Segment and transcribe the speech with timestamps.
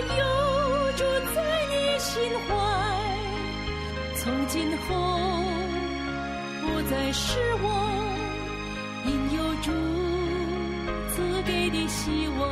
[0.00, 1.36] 有住在
[1.70, 2.50] 你心怀，
[4.16, 4.84] 从今后
[6.60, 7.66] 不再是我
[9.06, 9.70] 应有主
[11.14, 12.42] 赐给的希望。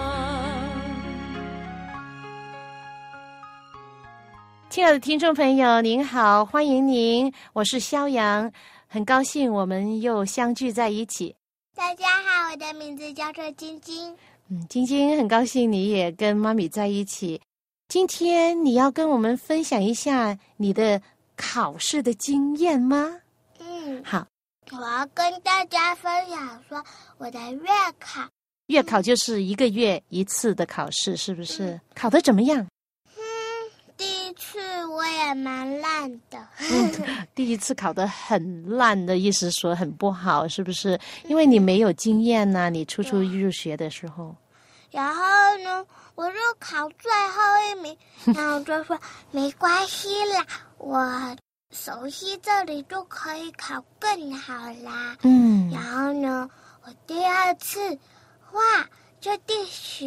[4.69, 8.53] 亲爱的听众朋友，您好，欢迎您，我是肖阳，
[8.87, 11.35] 很高兴我们又相聚在一起。
[11.75, 14.17] 大家好，我的名字叫做晶晶。
[14.53, 17.41] 嗯，晶晶很高兴你也跟妈咪在一起。
[17.87, 21.01] 今天你要跟我们分享一下你的
[21.37, 23.17] 考试的经验吗？
[23.61, 24.27] 嗯，好，
[24.73, 26.85] 我要跟大家分享说
[27.19, 27.69] 我的月
[28.01, 28.29] 考。
[28.67, 31.81] 月考就是一个月一次的考试，是不是？
[31.95, 32.67] 考的怎么样？
[35.35, 36.39] 蛮烂的。
[36.71, 36.93] 嗯，
[37.35, 40.99] 第一次考的很烂的意思说很不好，是不是？
[41.27, 44.35] 因为你没有经验呐、你初初入学的时候。
[44.91, 45.23] 然后
[45.63, 45.85] 呢，
[46.17, 47.97] 我就考最后一名，
[48.35, 48.99] 然后就说
[49.31, 50.45] 没关系啦，
[50.79, 51.37] 我
[51.71, 55.17] 熟悉这里就可以考更好啦。
[55.23, 56.51] 嗯然后呢，
[56.85, 57.79] 我第二次，
[58.53, 58.61] 哇，
[59.21, 60.07] 就第十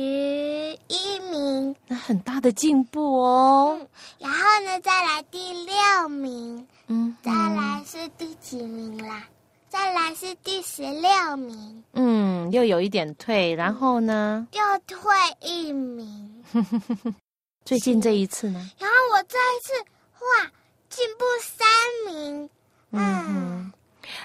[0.87, 1.75] 一名。
[1.87, 3.79] 那很大的进步哦。
[4.17, 9.23] 然后呢，再来第六名，嗯，再来是第几名啦？
[9.69, 14.47] 再来是第十六名，嗯，又有一点退，然后呢？
[14.51, 14.97] 又退
[15.41, 16.43] 一名。
[17.65, 18.59] 最近这一次呢？
[18.77, 19.73] 然后我这一次，
[20.19, 20.51] 哇，
[20.89, 21.67] 进步三
[22.13, 22.49] 名。
[22.91, 23.73] 嗯哼，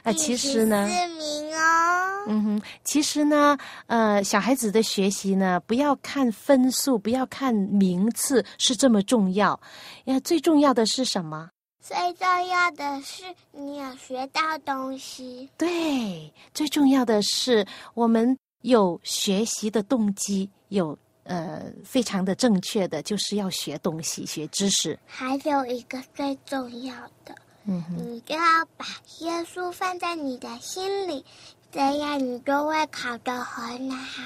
[0.03, 2.25] 啊，其实呢，四名哦。
[2.31, 3.57] 嗯哼，其实呢，
[3.87, 9.59] 呃，小孩子的学习呢，不要看分数，不要看名次，是这么重要。
[10.05, 11.51] 呀，最重要的是什么？
[11.81, 15.49] 最重要的是你有学到东西。
[15.57, 24.99] 对，最重要的是我们有学习的动机，有呃非常的正确的，就是要学东西、学知识。
[25.07, 27.35] 还有一个最重要的，
[27.71, 28.87] 嗯，你就要把
[29.19, 31.23] 耶稣放在你的心里，
[31.71, 34.23] 这样你就会考得很好。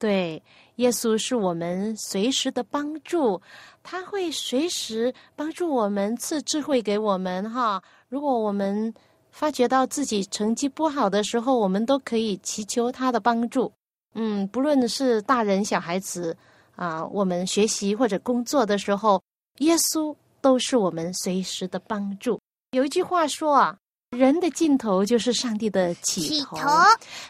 [0.00, 0.42] 对，
[0.74, 3.40] 耶稣是我们随时的帮助，
[3.84, 7.80] 他会随时帮助我们，赐智慧给我们哈。
[8.08, 8.92] 如果我们
[9.30, 13.72] 发觉到自己成绩不好的时候，我们都可以祈求他的帮助。
[14.14, 16.36] 嗯，不论是大人小孩子
[16.74, 19.22] 啊，我们学习或者工作的时候，
[19.58, 22.40] 耶稣都是我们随时的帮助。
[22.72, 23.76] 有一句话说啊，
[24.10, 26.56] 人的尽头就是上帝的起头。
[26.56, 26.70] 起头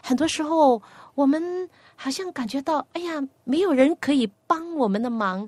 [0.03, 0.81] 很多时候，
[1.15, 5.47] 我们好像感觉到，哎呀，没有人可以帮我们的忙，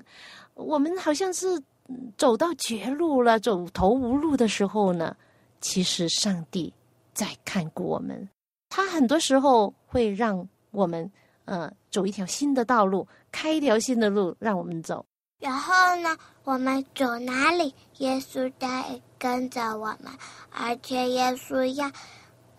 [0.54, 1.58] 我们好像是
[1.88, 5.14] 嗯走到绝路了，走投无路的时候呢，
[5.60, 6.72] 其实上帝
[7.12, 8.28] 在看顾我们，
[8.68, 11.10] 他很多时候会让我们
[11.44, 15.04] 呃走一条新的道路，开一条新的路让我们走。
[15.40, 20.10] 然后呢，我们走哪里，耶稣在跟着我们，
[20.50, 21.90] 而且耶稣要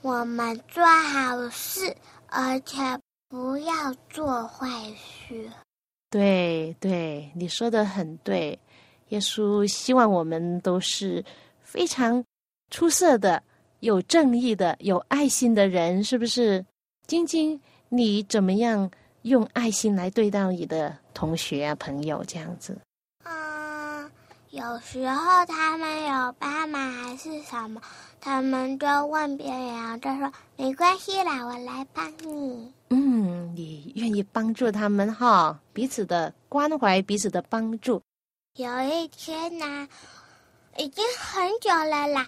[0.03, 1.95] 我们做好事，
[2.27, 2.77] 而且
[3.27, 3.73] 不要
[4.07, 5.49] 做坏事。
[6.11, 8.57] 对对，你说的很对。
[9.09, 11.25] 耶稣希望我们都是
[11.63, 12.23] 非常
[12.69, 13.41] 出色的、
[13.79, 16.63] 有正义的、有爱心的人，是不是？
[17.07, 17.59] 晶晶，
[17.89, 18.89] 你怎么样
[19.23, 22.77] 用爱心来对待你的同学啊、朋友这样子？
[24.51, 27.81] 嗯，有时候他们有帮忙还是什么，
[28.19, 32.73] 他们就问别人，就说没关系啦，我来帮你。
[32.89, 38.01] 嗯，你愿意帮助他们哈，彼此的关怀，彼此的帮助。
[38.55, 39.87] 有一天呢，
[40.77, 42.27] 已经很久了啦，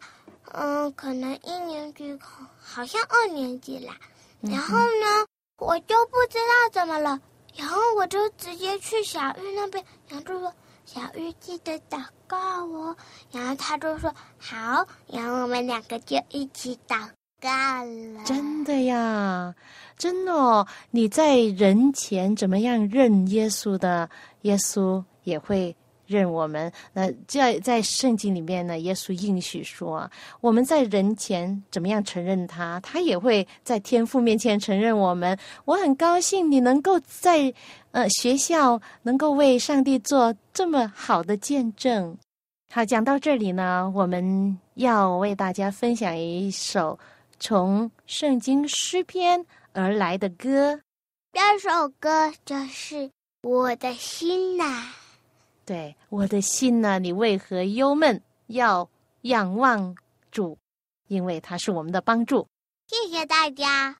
[0.53, 2.17] 嗯，可能一年级，
[2.57, 3.93] 好像二年级啦。
[4.41, 5.27] 然后呢，
[5.57, 7.19] 我就不知道怎么了，
[7.55, 10.53] 然后我就直接去小玉那边，然后就说
[10.85, 12.95] ：“小玉记得祷告哦。”
[13.31, 16.97] 然后他就说：“好。”然后我们两个就一起祷
[17.41, 17.49] 告
[17.83, 18.23] 了。
[18.25, 19.53] 真的呀，
[19.97, 20.65] 真的哦！
[20.91, 24.09] 你在人前怎么样认耶稣的，
[24.43, 25.75] 耶稣也会
[26.05, 26.71] 认我们。
[26.93, 30.09] 那在在圣经里面呢，耶稣应许说，
[30.39, 35.37] 我们在人前怎么样承认他，他也会在天父面前承认我们。
[35.65, 37.53] 我很高兴你能够在
[37.93, 42.17] 呃学校能够为上帝做这么好的见证。
[42.71, 46.97] 好，讲到这里呢，我们要为大家分享一首
[47.39, 50.81] 从圣经诗篇而来的歌。
[51.31, 52.95] 这首歌就是
[53.43, 54.63] 《我的心呐》。
[55.63, 58.19] 对，我的心呐，你为何忧闷？
[58.47, 58.89] 要
[59.21, 59.95] 仰望
[60.31, 60.57] 主，
[61.07, 62.47] 因为他是我们的帮助。
[62.87, 63.95] 谢谢大家。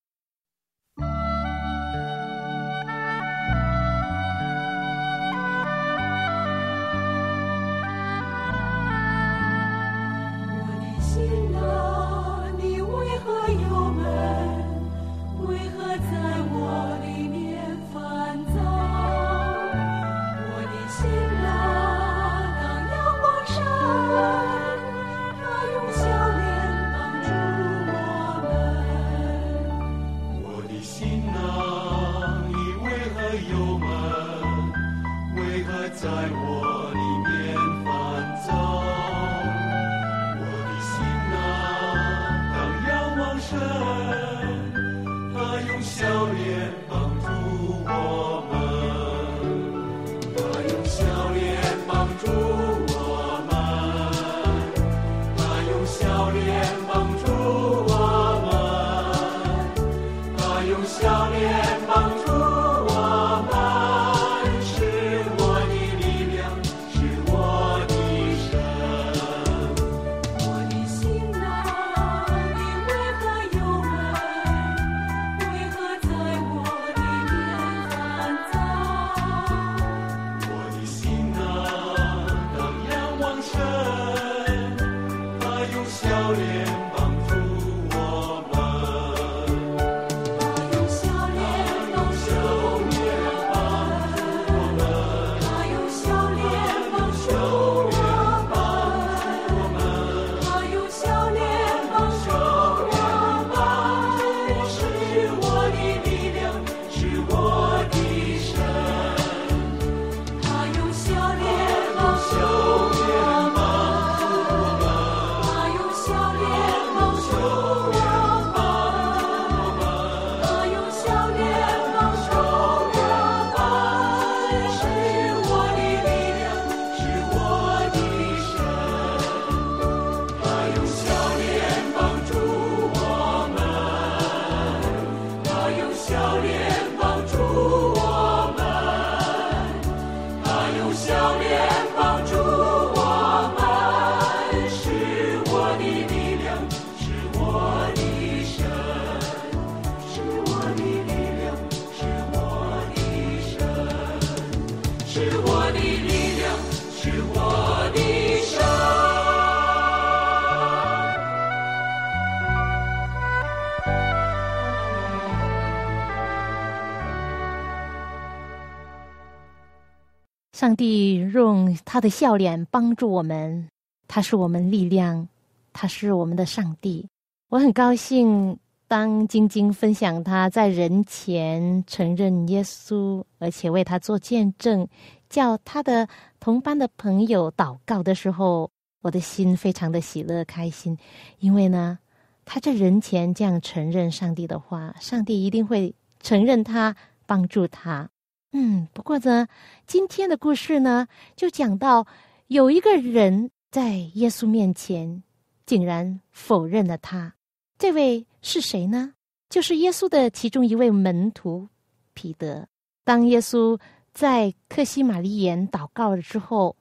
[170.54, 173.68] 上帝用他的笑脸帮助我们，
[174.08, 175.28] 他是我们力量，
[175.74, 177.08] 他是我们的上帝。
[177.50, 178.56] 我很高兴，
[178.88, 184.88] 当晶晶分享他在人前承认耶稣，而且为他做见证，
[185.28, 186.08] 叫他的
[186.40, 188.70] 同班的朋友祷告的时候，
[189.02, 190.96] 我的心非常的喜乐开心，
[191.40, 191.98] 因为呢，
[192.46, 198.08] 他在人前这样承认上帝的话，上帝一定会承认他，帮助他。
[198.56, 199.48] 嗯，不过呢，
[199.88, 202.06] 今天的故事呢，就讲到
[202.48, 205.24] 有一个人在耶稣面前
[205.66, 207.34] 竟然否认了他。
[207.80, 209.16] 这位是谁呢？
[209.50, 211.68] 就是耶稣的其中一位门徒
[212.14, 212.68] 彼得。
[213.04, 213.80] 当耶稣
[214.14, 216.76] 在克西玛丽园祷告了之后，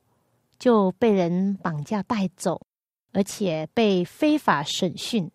[0.59, 2.61] 就被人绑架带走，
[3.13, 5.31] 而且被非法审讯。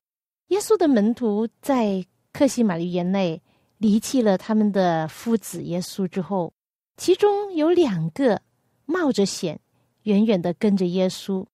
[0.49, 3.41] 耶稣的门徒在克西玛丽园内。
[3.77, 6.51] 离弃了他们的夫子耶稣之后，
[6.97, 8.41] 其中有两个
[8.85, 9.59] 冒着险，
[10.03, 11.45] 远远的跟着耶稣。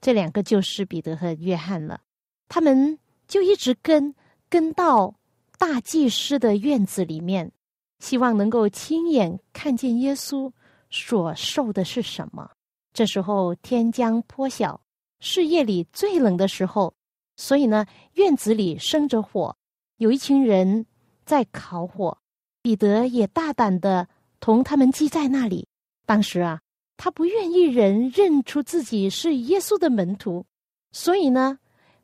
[0.00, 2.00] 这两个就是彼得和约翰了。
[2.48, 4.14] 他们就一直跟
[4.48, 5.16] 跟到
[5.58, 7.50] 大祭司的院子里面，
[7.98, 10.52] 希望能够亲眼看见耶稣
[10.90, 12.48] 所受的是什么。
[12.92, 14.80] 这时候天将破晓，
[15.18, 16.94] 是夜里最冷的时候，
[17.36, 19.56] 所以呢，院子里生着火，
[19.96, 20.86] 有一群人。
[21.24, 22.18] 在烤火，
[22.62, 24.08] 彼得也大胆的
[24.40, 25.66] 同他们聚在那里。
[26.06, 26.60] 当时啊，
[26.96, 30.44] 他不愿意人认出自己是耶稣的门徒，
[30.92, 31.58] 所以呢，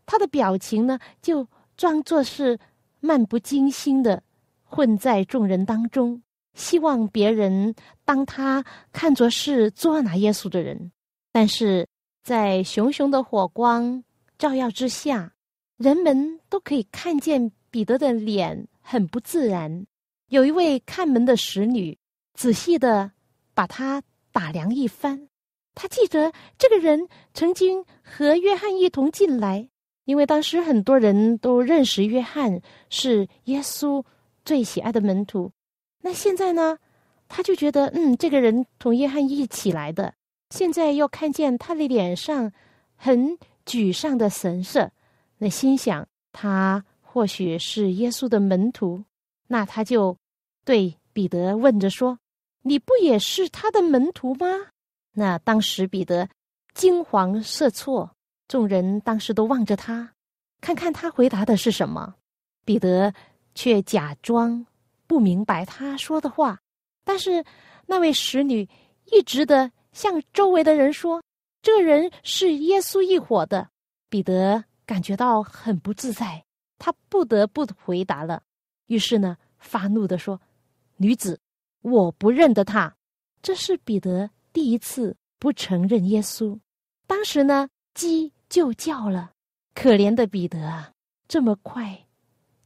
[0.07, 1.47] 他的表情呢就
[1.77, 2.59] 装作是
[3.01, 4.23] 漫不经心的
[4.65, 6.23] 混在众人当中，
[6.55, 7.75] 希望别人
[8.05, 10.91] 当他看作是捉拿耶稣的人。
[11.33, 11.87] 但是
[12.23, 14.03] 在熊熊的火光
[14.39, 15.33] 照耀之下，
[15.77, 19.87] 人们都可以看见彼得的脸很不自然。
[20.29, 21.99] 有一位看门的使女
[22.35, 23.13] 仔细的
[23.55, 24.03] 把他。
[24.33, 25.27] 打量一番，
[25.75, 29.69] 他记得这个人曾经和约翰一同进来，
[30.05, 34.05] 因为当时很多人都认识约翰是耶稣
[34.45, 35.51] 最喜爱的门徒。
[36.01, 36.79] 那现在呢，
[37.27, 40.15] 他就觉得，嗯，这个人同约翰一起来的，
[40.51, 42.53] 现在又看见他的脸上
[42.95, 44.93] 很沮丧的神色，
[45.39, 49.03] 那心想他或许是耶稣的门徒，
[49.49, 50.17] 那他就
[50.65, 52.19] 对彼得问着说。
[52.63, 54.47] 你不也是他的门徒吗？
[55.13, 56.29] 那当时彼得
[56.75, 58.15] 惊慌失措，
[58.47, 60.13] 众人当时都望着他，
[60.61, 62.15] 看看他回答的是什么。
[62.67, 63.13] 彼得
[63.55, 64.65] 却假装
[65.07, 66.61] 不明白他说的话，
[67.03, 67.43] 但是
[67.87, 68.69] 那位使女
[69.07, 71.23] 一直的向周围的人说
[71.63, 73.69] ：“这人是耶稣一伙的。”
[74.11, 76.45] 彼得感觉到很不自在，
[76.81, 78.43] 他不得不回答了。
[78.87, 80.41] 于是呢，发怒的说
[80.99, 81.41] ：“女子。”
[81.83, 82.95] 我不认得他，
[83.41, 86.61] 这是彼得第一次不承认耶稣。
[87.07, 89.33] 当时呢，鸡就叫了，
[89.75, 90.93] 可怜的彼得啊，
[91.27, 92.07] 这么快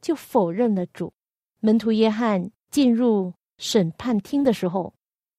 [0.01, 1.13] 就否认了主。
[1.61, 4.93] 门徒约翰进入审判厅的时候，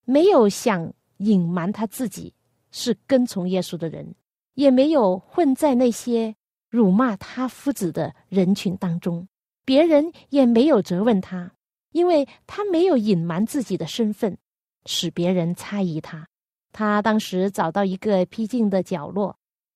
[0.07, 2.33] 没有想隐瞒他自己
[2.71, 4.15] 是跟从耶稣的人，
[4.55, 6.35] 也没有混在那些
[6.77, 9.27] 辱骂他夫子的人群当中，
[9.65, 11.51] 别人也没有责问他。
[11.93, 14.37] 因为他没有隐瞒自己的身份，
[14.85, 16.29] 使别人猜疑他。
[16.71, 19.35] 他当时找到一个僻静的角落，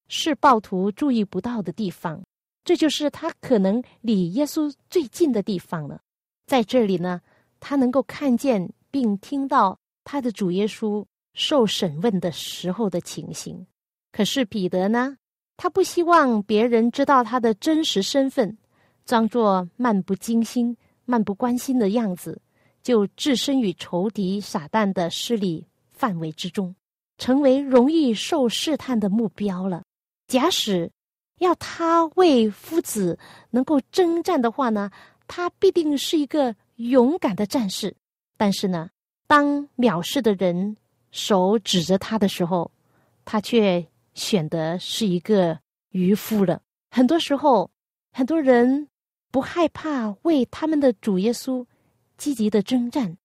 [0.08, 2.22] 是暴徒注意不到的地方，
[2.62, 6.02] 这就是他可能离耶稣最近的地方了。
[6.46, 7.22] 在这里呢，
[7.58, 11.02] 他能够看见并听到他的主耶稣
[11.32, 13.66] 受审问的时候的情形。
[14.12, 15.16] 可是彼得呢，
[15.62, 18.56] 他不希望别人知道他的真实身份，
[19.04, 20.74] 装作漫不经心。
[21.04, 22.40] 漫不关心的样子，
[22.82, 26.74] 就置身于仇敌撒旦的势力范围之中，
[27.18, 29.82] 成为容易受试探的目标了。
[30.28, 30.90] 假使
[31.40, 33.18] 要他为夫子
[33.50, 34.90] 能够征战的话呢，
[35.26, 37.94] 他必定是一个勇敢的战士。
[38.38, 38.88] 但是呢，
[39.26, 40.74] 当藐视的人
[41.10, 42.70] 手指着他的时候，
[43.26, 45.58] 他却选的是一个
[45.90, 46.62] 渔夫了。
[46.90, 47.70] 很多时候，
[48.12, 48.86] 很多人。
[49.32, 51.64] 不害怕为他们的主耶稣
[52.16, 53.16] 积极的征战，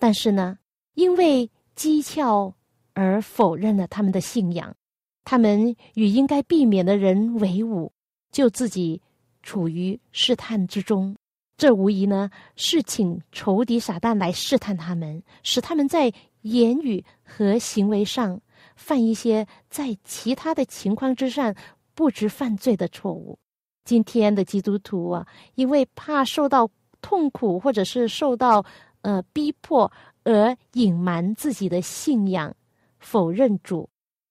[0.00, 0.58] 但是呢，
[0.94, 2.52] 因为讥诮
[2.94, 4.74] 而否认了他们的信仰，
[5.22, 7.92] 他们与应该避免的人为伍，
[8.32, 9.00] 就自己
[9.44, 11.16] 处于试探之中。
[11.56, 18.40] 这无疑呢是请仇敌撒旦来试探他们，使他们在言语和行为上
[18.76, 21.54] 犯一些在其他的情况之上
[21.94, 23.38] 不知犯罪的错误。
[23.84, 25.26] 今天的基督徒啊，
[25.56, 28.64] 因为怕受到痛苦或者是受到
[29.00, 29.90] 呃逼迫
[30.22, 32.54] 而隐瞒自己的信仰，
[32.98, 33.90] 否认主，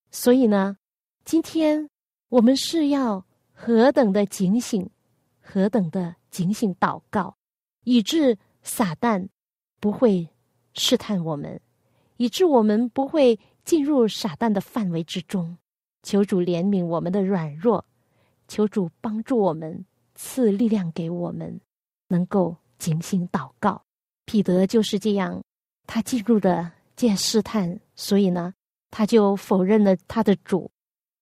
[0.09, 0.77] 所以呢，
[1.25, 1.89] 今天
[2.29, 4.89] 我们是要何等的警醒，
[5.41, 7.35] 何等的警醒祷告，
[7.83, 9.27] 以致撒旦
[9.81, 10.29] 不会
[10.73, 11.59] 试探我们，
[12.21, 15.57] 以致我们不会进入撒旦的范围之中。
[16.03, 17.83] 求主怜悯我们的软弱。
[18.47, 21.59] 求主帮助我们，赐力量给我们，
[22.09, 23.81] 能够警醒祷告。
[24.23, 25.41] 彼得就是这样，
[25.87, 28.53] 他进入了这试探，所以呢，
[28.91, 30.69] 他就否认了他的主。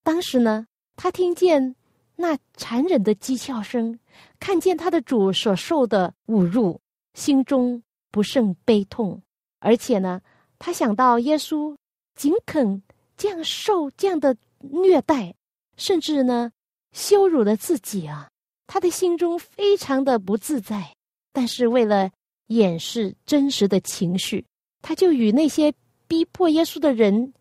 [0.03, 1.77] 当时呢，他听见
[2.18, 3.98] 那残忍的讥笑声，
[4.38, 6.82] 看见他的主所受的侮辱，
[7.13, 9.22] 心中不胜悲痛。
[9.60, 10.22] 而且呢，
[10.60, 11.75] 他想到耶稣
[12.16, 12.84] 仅肯
[13.18, 15.34] 这样受这样的虐待，
[15.75, 16.51] 甚至呢。
[16.92, 18.28] 羞辱了自己啊！
[18.66, 20.96] 他的心中非常的不自在，
[21.32, 22.10] 但是为了
[22.48, 24.44] 掩饰真实的情绪，
[24.82, 25.72] 他就与那些
[26.08, 27.32] 逼迫耶稣的人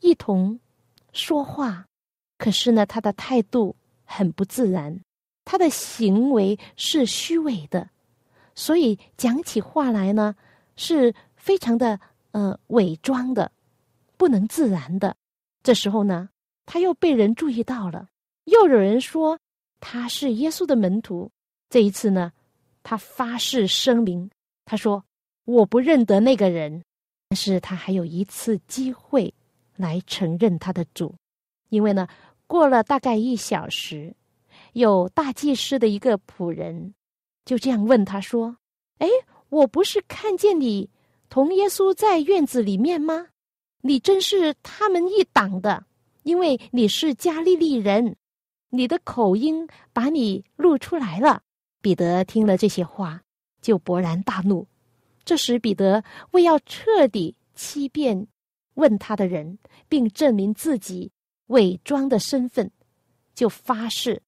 [0.00, 0.60] 一同
[1.14, 1.86] 说话。
[2.36, 3.74] 可是呢，他的态度
[4.04, 5.00] 很不自然，
[5.46, 7.88] 他的行为是虚伪的，
[8.54, 10.36] 所以讲起话来呢
[10.76, 11.98] 是非常的
[12.32, 13.50] 呃伪装的，
[14.16, 15.16] 不能自然的。
[15.62, 16.28] 这时候呢，
[16.66, 18.08] 他又被人注意到了。
[18.44, 19.38] 又有人说
[19.78, 21.30] 他是耶稣的门徒。
[21.68, 22.32] 这一次呢，
[22.82, 24.30] 他发誓声明，
[24.64, 25.04] 他说
[25.44, 26.82] ：“我不认得那个人。”
[27.28, 29.32] 但是他还有一次机会
[29.76, 31.14] 来承认他的主。
[31.68, 32.08] 因为呢，
[32.48, 34.16] 过了大概一小时，
[34.72, 36.92] 有大祭司的一个仆人
[37.44, 38.56] 就这样问他说
[38.98, 39.08] ：“哎，
[39.48, 40.90] 我不是看见你
[41.30, 43.28] 同耶稣在院子里面吗？
[43.80, 45.86] 你真是他们一党的，
[46.24, 48.16] 因为你是加利利人，
[48.68, 51.42] 你的口音把你露出来了。”
[51.80, 53.22] 彼得听了这些话，
[53.62, 54.66] 就勃然大怒。
[55.24, 58.26] 这时，彼得为要彻底欺骗
[58.74, 59.56] 问他的人，
[59.88, 61.10] 并证明自己
[61.46, 62.70] 伪装的身份，
[63.34, 64.20] 就发誓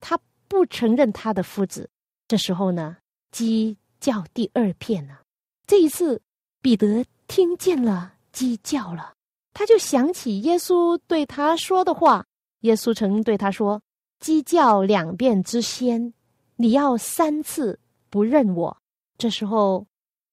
[0.00, 1.88] 他不承认他的夫子。
[2.26, 2.96] 这时候呢，
[3.30, 5.22] 鸡叫第二遍了。
[5.66, 6.20] 这一次，
[6.60, 9.12] 彼得听见了鸡叫了，
[9.52, 12.24] 他就想起耶稣对他说的话。
[12.60, 13.80] 耶稣曾对他说
[14.20, 16.12] ：“鸡叫两遍之先，
[16.56, 17.78] 你要三次
[18.10, 18.76] 不认我。”
[19.18, 19.86] 这时候。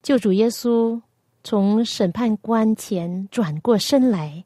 [0.03, 1.01] 救主耶稣
[1.43, 4.45] 从审判官前转过身来，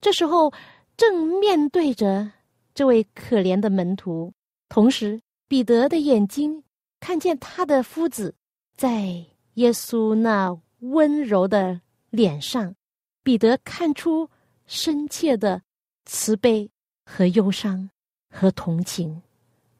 [0.00, 0.52] 这时候
[0.96, 2.30] 正面对着
[2.74, 4.32] 这位可怜的门徒。
[4.68, 6.62] 同时，彼得的眼睛
[7.00, 8.32] 看见他的夫子
[8.76, 9.06] 在
[9.54, 12.74] 耶稣那温柔的脸上，
[13.22, 14.28] 彼得看出
[14.66, 15.62] 深切的
[16.04, 16.70] 慈悲
[17.04, 17.88] 和忧伤
[18.28, 19.22] 和同情，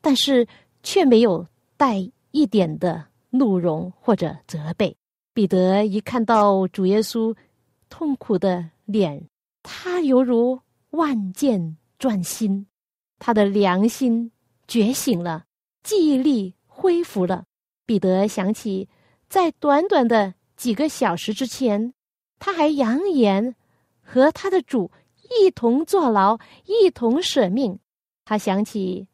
[0.01, 0.47] 但是
[0.83, 1.99] 却没有带
[2.31, 4.97] 一点的怒容或者责备。
[5.33, 7.35] 彼得一看到主耶稣
[7.89, 9.29] 痛苦的脸，
[9.63, 12.67] 他犹如万箭钻心，
[13.19, 14.31] 他的良心
[14.67, 15.45] 觉醒了，
[15.83, 17.45] 记忆力恢复了。
[17.87, 18.89] 彼得想起，
[19.29, 21.95] 在短短的几个小时之前，
[22.39, 23.57] 他还扬言
[24.03, 24.91] 和他的主
[25.31, 27.79] 一同坐牢，一同舍命。
[28.27, 29.09] 他想起，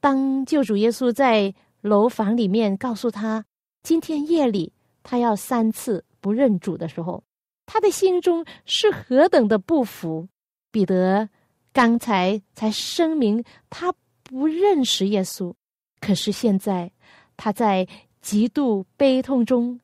[0.00, 3.44] 当救主耶稣在楼房里面告诉他，
[3.84, 4.72] 今天夜里。
[5.04, 7.22] 他要三次不认主的时候，
[7.64, 10.28] 他的心中是何等的不服。
[10.72, 11.28] 彼得
[11.72, 15.54] 刚才才声明他不认识耶稣，
[16.00, 16.90] 可是现在
[17.36, 17.86] 他在
[18.20, 19.78] 极度悲痛中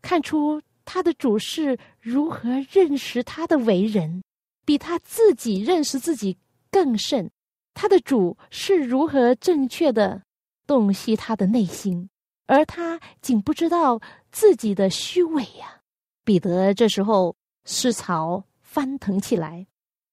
[0.00, 4.22] 看出他的主是如何认识他的为人，
[4.64, 6.36] 比他自己认识自己
[6.70, 7.30] 更甚。
[7.74, 10.22] 他的主是如何正确的
[10.66, 12.08] 洞悉他的内心。
[12.46, 14.00] 而他竟不知道
[14.32, 15.82] 自己的虚伪呀！
[16.24, 19.66] 彼得这时候思潮翻腾起来，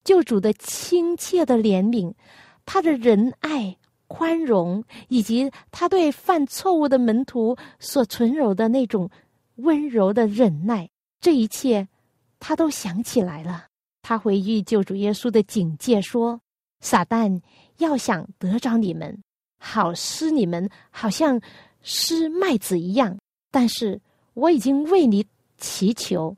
[0.04, 2.14] 救主的亲切的怜悯，
[2.66, 9.10] 他的仁爱、宽容，以及他对犯错误的门徒所存有的那种
[9.56, 10.90] 温柔的忍耐，
[11.20, 11.88] 这一切
[12.40, 13.68] 他都想起来了。
[14.02, 16.40] 他回忆救主耶稣的警戒说
[16.82, 17.42] ：“撒旦
[17.78, 19.22] 要想得着你们，
[19.60, 21.40] 好施你们，好像……”
[21.88, 23.16] 失麦子一样，
[23.52, 24.02] 但是
[24.34, 25.24] 我已经为你
[25.60, 26.36] 祈求，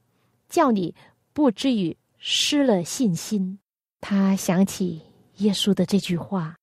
[0.50, 0.94] 叫你
[1.32, 3.58] 不至于失了信心。
[4.02, 5.02] 他想起
[5.38, 6.58] 耶稣的这句话，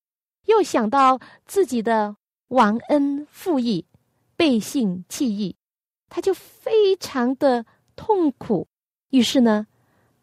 [0.44, 2.14] 又想到自己的
[2.48, 3.86] 忘恩负义、
[4.36, 5.56] 背信弃义，
[6.14, 8.68] 他就非常的痛苦。
[9.10, 9.66] 于是呢，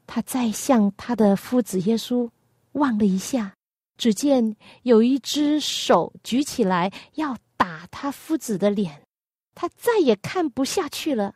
[0.07, 2.29] 他再向他的夫子耶稣
[2.71, 3.55] 望了一下，
[3.97, 7.35] 只见有一只手举起来要。
[7.57, 9.03] 打他夫子的脸，
[9.53, 11.35] 他再也看不下去了，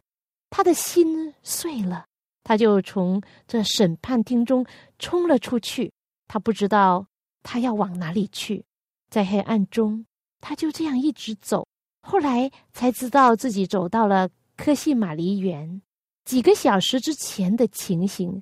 [0.50, 2.08] 他的心碎了，
[2.44, 4.66] 他就从这审判厅中
[4.98, 5.92] 冲了出去。
[6.28, 7.06] 他不知道
[7.44, 8.66] 他要往哪里去，
[9.12, 10.04] 在黑暗中，
[10.42, 11.68] 他就这样一直走。
[12.02, 15.82] 后来才知道自己走到了科西玛梨园，
[16.24, 18.42] 几个小时之前的情形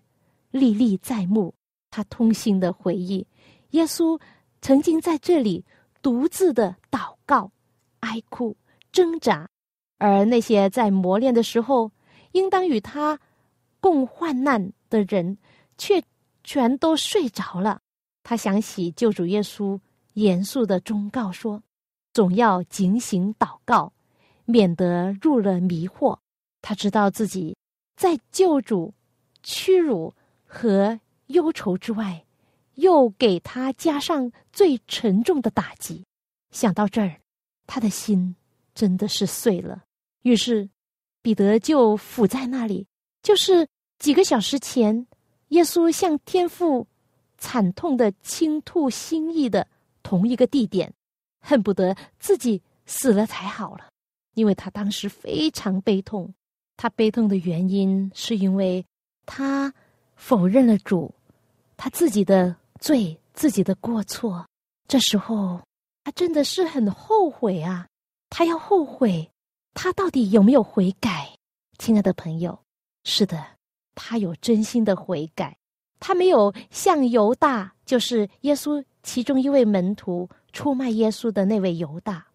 [0.52, 1.54] 历历在目。
[1.90, 3.26] 他痛心的回忆，
[3.72, 4.20] 耶稣
[4.62, 5.64] 曾经在这里
[6.02, 7.52] 独自的祷告。
[8.00, 8.58] 哀哭
[8.92, 9.50] 挣扎，
[9.98, 11.92] 而那些在磨练的时候
[12.34, 13.18] 应当与他
[13.80, 15.38] 共患难的人，
[15.78, 16.04] 却
[16.44, 17.80] 全都睡着了。
[18.24, 19.80] 他想起救主耶稣
[20.14, 21.64] 严肃的忠告说
[22.12, 23.94] ：“总要警醒祷告，
[24.46, 26.18] 免得入了迷惑。”
[26.62, 27.56] 他知道自己
[27.96, 28.94] 在救主
[29.42, 30.14] 屈辱
[30.46, 32.26] 和忧愁之外，
[32.76, 36.06] 又给他加上最沉重的打击。
[36.52, 37.20] 想到这儿。
[37.66, 38.36] 他的心
[38.76, 39.84] 真的是碎了，
[40.24, 40.70] 于是
[41.22, 42.86] 彼得就伏在那里，
[43.22, 43.66] 就是
[44.00, 45.08] 几个小时前，
[45.48, 46.86] 耶稣向天父
[47.38, 49.66] 惨痛的倾吐心意的
[50.04, 50.94] 同一个地点，
[51.40, 53.90] 恨不得自己死了才好了，
[54.34, 56.34] 因为他当时非常悲痛。
[56.78, 58.86] 他悲痛的原因是因为
[59.26, 59.74] 他
[60.16, 61.14] 否认了主，
[61.78, 64.46] 他自己的罪，自己的过错。
[64.88, 65.62] 这时候。
[66.06, 67.88] 他真的是很后悔啊！
[68.30, 69.32] 他要后悔，
[69.74, 71.30] 他到底有没有悔改？
[71.78, 72.60] 亲爱的朋友，
[73.06, 73.42] 是的，
[73.96, 75.58] 他有真心的悔改。
[76.02, 82.28] 他没有像犹大，就是耶稣其中一位门徒出卖耶稣的那位犹大，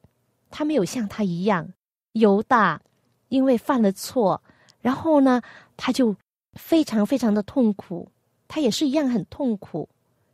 [0.49, 1.71] 他没有像他一样，
[2.19, 2.81] 犹大
[3.29, 4.43] 因为犯了错，
[4.81, 5.41] 然后呢，
[5.77, 6.15] 他就
[6.55, 8.11] 非常非常的痛苦，
[8.47, 9.89] 他也是一样很痛苦，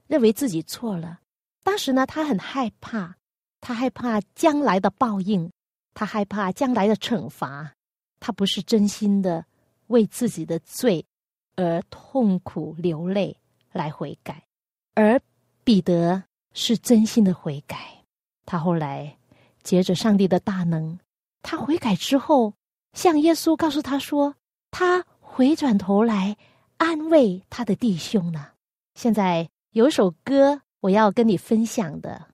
[0.07, 1.21] 认为自己错了。
[1.63, 3.17] 当时呢，他很害怕，
[3.61, 5.51] 他害怕将来的报应，
[5.95, 7.73] 他害怕将来的惩罚，
[8.21, 9.45] 他不是真心的
[9.87, 11.05] 为自己的罪。
[11.57, 13.39] 而痛苦流泪
[13.71, 14.43] 来悔改，
[14.95, 15.21] 而
[15.63, 16.21] 彼得
[16.53, 18.03] 是真心的悔改。
[18.45, 19.17] 他后来
[19.63, 20.99] 接着上帝的大能，
[21.45, 22.55] 他悔改之后，
[22.95, 24.35] 向耶稣告诉他说
[24.73, 26.37] ：“他回转头来
[26.79, 28.49] 安慰他的弟兄呢。”
[28.99, 32.27] 现在有首歌我要跟你分享的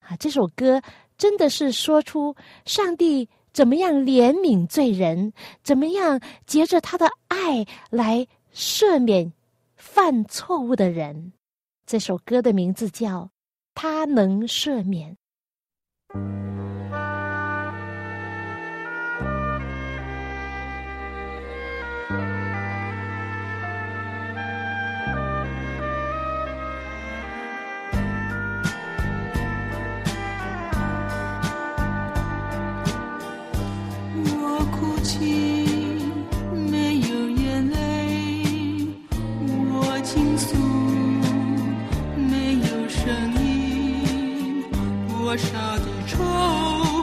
[0.00, 0.80] 啊，这首歌
[1.16, 5.32] 真的是说出上帝怎么样怜悯罪人，
[5.64, 8.28] 怎么样结着他的爱来。
[8.52, 9.32] 赦免
[9.76, 11.32] 犯错误的人，
[11.86, 13.20] 这首歌的名字叫
[13.76, 15.16] 《他能赦免》。
[45.30, 46.18] 多少的愁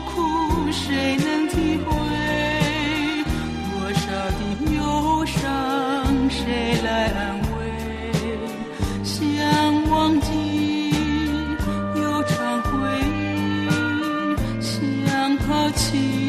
[0.02, 1.88] 苦谁能体会？
[3.72, 4.04] 多少
[4.36, 4.40] 的
[4.74, 5.40] 忧伤
[6.28, 7.72] 谁来安慰？
[9.02, 9.18] 想
[9.88, 10.90] 忘记
[11.96, 13.18] 又常回忆
[14.60, 16.27] 想抛弃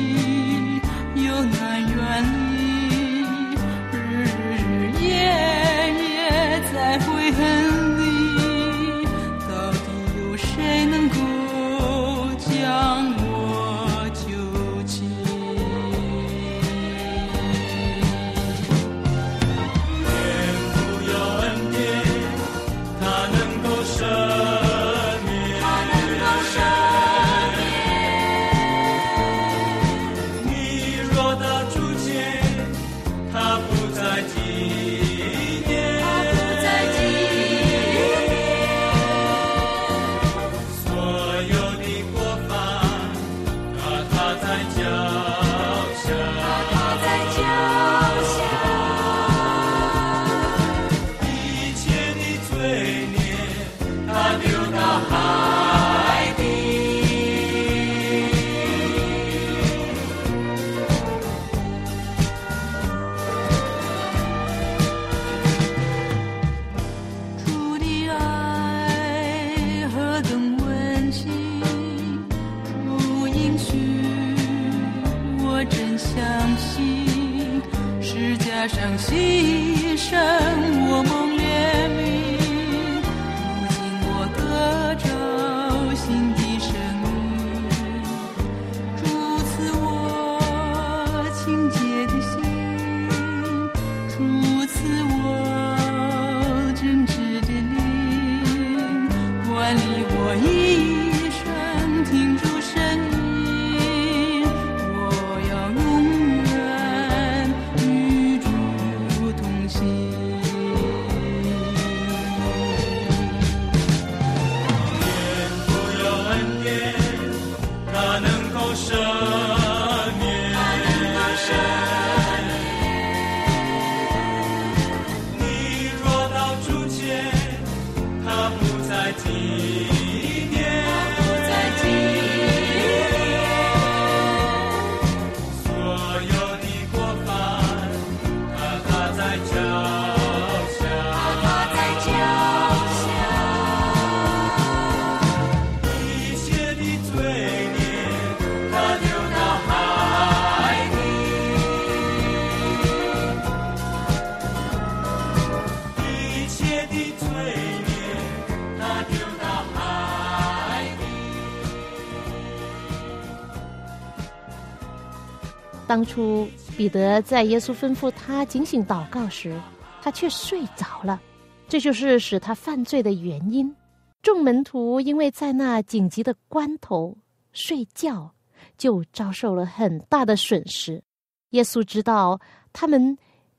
[165.90, 166.48] 当初
[166.78, 169.60] 彼得在耶稣吩咐他警醒祷告时，
[170.04, 171.20] 他却睡着了，
[171.68, 173.76] 这就是使他犯罪的原因。
[174.22, 177.18] 众门徒因为在那紧急的关头
[177.54, 178.32] 睡觉，
[178.78, 181.02] 就遭受了很大的损失。
[181.50, 182.40] 耶稣知道
[182.72, 183.18] 他们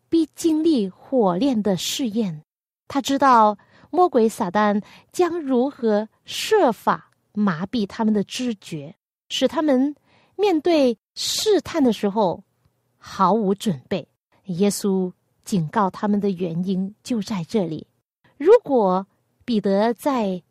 [0.08, 2.44] 必经历火炼的试验，
[2.86, 3.58] 他知道
[3.90, 8.94] 魔鬼撒旦将如何设法麻痹他们的知觉，
[9.28, 9.92] 使他们
[10.40, 12.42] 面对试探的时候
[12.96, 14.08] 毫无准备。
[14.46, 15.12] 耶稣
[15.44, 17.86] 警告他们的原因就在这里。
[18.36, 19.06] 如果
[19.44, 20.42] 彼得在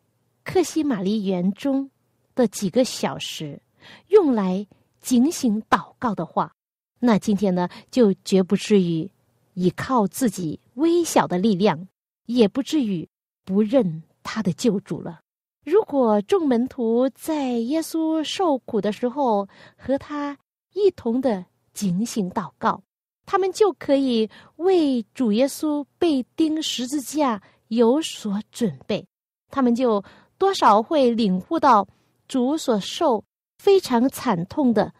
[0.44, 1.90] 克西玛丽园中
[2.34, 3.60] 的几个小时
[4.08, 4.66] 用来
[5.00, 6.54] 警醒祷告的话，
[7.00, 9.10] 那今天呢，就绝不至于
[9.54, 11.88] 依靠自己微小的力量。
[12.26, 13.08] 也不至于
[13.44, 15.18] 不认他的救主了。
[15.64, 20.36] 如果众门徒在耶稣受苦的时候和他
[20.72, 22.82] 一同的警醒祷告，
[23.26, 29.06] 他们就可以为主耶稣被钉十字架有所准备。
[29.50, 30.02] 他们就
[30.38, 31.86] 多少会领悟到
[32.26, 33.22] 主所受
[33.58, 34.92] 非常惨痛的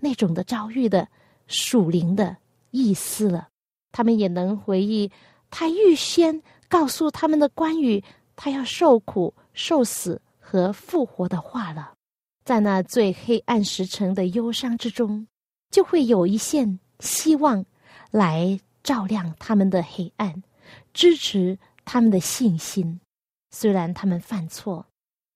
[0.00, 1.06] 那种的遭遇的
[1.46, 2.36] 属灵的
[2.70, 3.48] 意思了。
[3.92, 5.10] 他们也能回忆
[5.50, 6.42] 他预先。
[6.70, 8.04] 告诉他们的关于
[8.36, 11.94] 他要受苦、受死和复活的话了，
[12.44, 15.26] 在那最黑暗时辰的忧伤之中，
[15.68, 17.64] 就会有一线希望
[18.12, 20.44] 来照亮他们的黑暗，
[20.94, 23.00] 支持他们的信心。
[23.50, 24.86] 虽然他们犯错，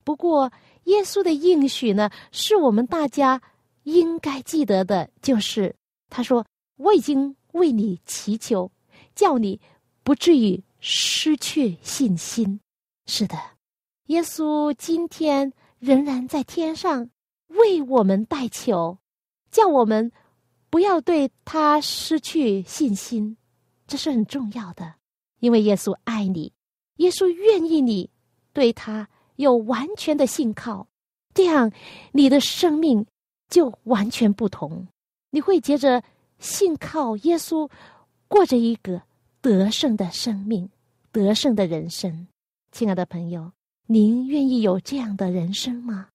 [0.05, 0.53] 不过
[0.85, 3.43] 耶稣的应许呢，是我们大家
[3.83, 5.75] 应该记得的，就是
[6.09, 6.47] 他说
[6.79, 8.71] ：“我已经为你祈求，
[9.17, 9.61] 叫你
[10.05, 12.59] 不至于。”失去信心，
[13.07, 13.37] 是的，
[14.13, 17.09] 耶稣今天仍然在天上
[17.49, 18.99] 为我们代求，
[19.51, 20.13] 叫我们
[20.69, 23.39] 不要对他失去信心，
[23.87, 24.97] 这是很重要的。
[25.41, 26.53] 因为耶稣爱你，
[26.97, 28.11] 耶稣愿意你
[28.53, 30.87] 对他有完全的信靠，
[31.33, 31.73] 这样
[32.13, 33.07] 你的生命
[33.49, 34.87] 就完全不同。
[35.31, 36.05] 你会接着
[36.39, 37.71] 信靠耶稣，
[38.29, 39.01] 过着一个。
[39.41, 40.71] 得胜的生命，
[41.11, 42.29] 得胜的人生，
[42.71, 43.51] 亲爱的朋友，
[43.93, 46.09] 您愿意有这样的人生吗？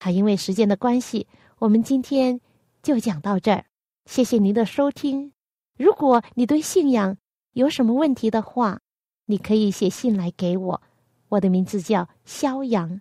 [0.00, 1.28] 好，因为时间的关系，
[1.60, 2.40] 我们今天
[2.82, 3.66] 就讲到这儿。
[4.04, 5.30] 谢谢您的收听。
[5.78, 7.16] 如果你对信仰
[7.52, 8.80] 有什么问题的话，
[9.26, 10.82] 你可以写信来给我。
[11.28, 13.00] 我的名字叫肖阳，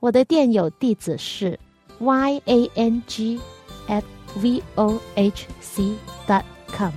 [0.00, 1.58] 我的电邮地址是
[1.98, 3.40] y a n g
[3.88, 4.04] at
[4.36, 6.92] v o h c dot com。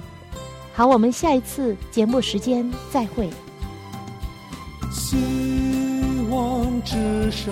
[0.73, 3.29] 好，我们下一次节目时间再会。
[6.85, 7.51] 之上，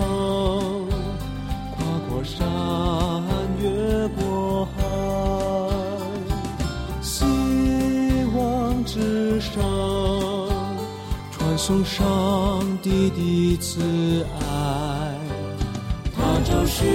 [1.76, 2.48] 跨过山，
[3.60, 4.84] 越过海。
[7.02, 7.26] 希
[8.36, 9.62] 望之上，
[11.32, 14.46] 传送上帝的慈爱。
[16.16, 16.86] 它就是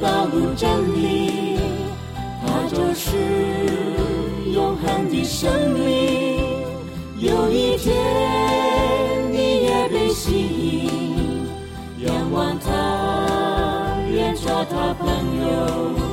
[0.00, 1.58] 道路真理，
[2.44, 3.10] 它就是。
[4.52, 6.40] 永恒的生命，
[7.18, 7.94] 有一天
[14.64, 16.09] 他朋友。